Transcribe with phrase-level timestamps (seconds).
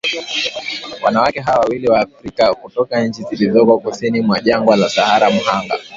[1.01, 5.79] Wanawake hawa wawili Waafrika kutoka nchi zilizoko kusini mwa jangwa la Sahara mhanga